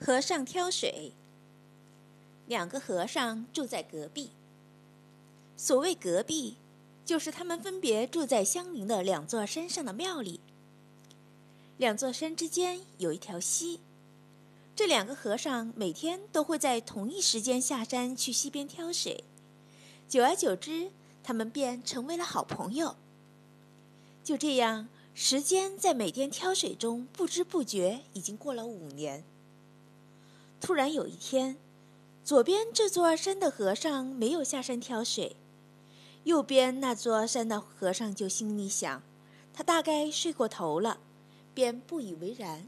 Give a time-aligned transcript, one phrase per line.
[0.00, 1.12] 和尚挑水。
[2.46, 4.30] 两个和尚住在隔壁。
[5.56, 6.56] 所谓隔壁，
[7.04, 10.40] 就是他们分别住在相邻的两座山上的庙里。
[11.76, 13.80] 两座山之间有一条溪，
[14.74, 19.24] 这两个和尚每天都会在同一时间下山去溪边挑水。
[20.08, 20.90] 久而久之，
[21.22, 22.96] 他们便成为了好朋友。
[24.24, 29.24] 就这样，时间在每天挑水中不知不觉已经过了五年。
[30.68, 31.56] 突然有一天，
[32.22, 35.34] 左边这座山的和尚没有下山挑水，
[36.24, 39.02] 右边那座山的和尚就心里想：
[39.54, 41.00] 他大概睡过头了，
[41.54, 42.66] 便不以为然。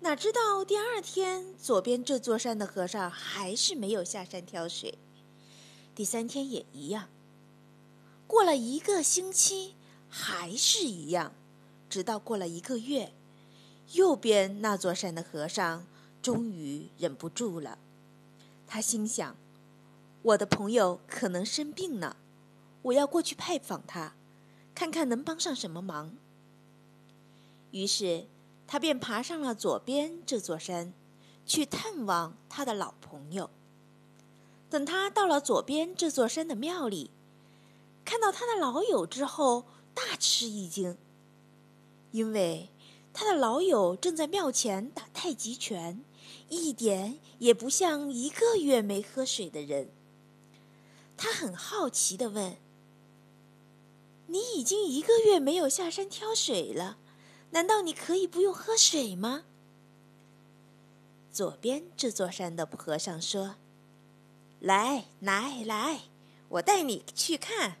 [0.00, 4.98] 哪知道第二天，左边这座山的和尚还是没有下山挑水，
[5.94, 7.08] 第三天也一样。
[8.26, 9.76] 过了一个星期，
[10.10, 11.32] 还是一样，
[11.88, 13.14] 直到过了一个月，
[13.92, 15.86] 右边那座山的和尚。
[16.22, 17.78] 终于忍不住了，
[18.66, 19.36] 他心想
[20.22, 22.16] ：“我的朋友可能生病了，
[22.82, 24.14] 我要过去拜访他，
[24.74, 26.14] 看看能帮上什么忙。”
[27.72, 28.26] 于是，
[28.66, 30.92] 他便爬上了左边这座山，
[31.46, 33.48] 去探望他的老朋友。
[34.68, 37.10] 等他到了左边这座山的庙里，
[38.04, 39.64] 看到他的老友之后，
[39.94, 40.96] 大吃一惊，
[42.12, 42.68] 因为
[43.12, 46.04] 他的老友正在庙前打太极拳。
[46.48, 49.90] 一点也不像一个月没喝水的人。
[51.16, 52.56] 他很好奇的问
[54.28, 56.98] ：“你已经一个月没有下山挑水了，
[57.50, 59.44] 难道你可以不用喝水吗？”
[61.30, 63.56] 左边这座山的和尚说
[64.60, 66.00] ：“来来来，
[66.48, 67.76] 我带你去看。”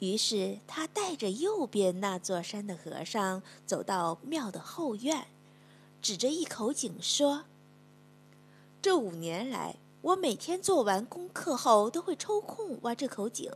[0.00, 5.28] 于是他带着右边那座山的和尚走到庙的后院。
[6.02, 7.44] 指着一口井说
[8.80, 13.52] ：“这五年来，我每天做完功课后都会抽空挖这口井，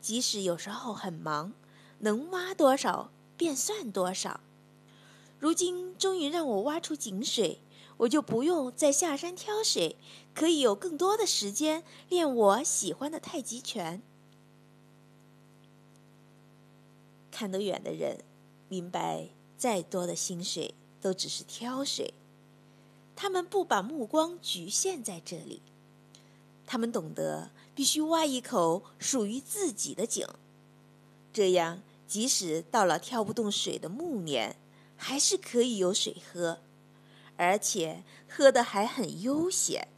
[0.00, 1.52] 即使有时候很忙，
[1.98, 4.40] 能挖多少便算多少。
[5.38, 7.60] 如今终于让我挖出井水，
[7.98, 9.96] 我就不用再下山挑水，
[10.34, 14.00] 可以有更多的时间练我喜欢的太极拳。”
[17.30, 18.24] 看得远的人
[18.68, 20.74] 明白，再多的薪水。
[21.00, 22.14] 都只是挑水，
[23.14, 25.62] 他们不把目光局限在这里，
[26.66, 30.26] 他们懂得必须挖一口属于自己的井，
[31.32, 34.56] 这样即使到了挑不动水的暮年，
[34.96, 36.58] 还是可以有水喝，
[37.36, 39.88] 而且喝的还很悠闲。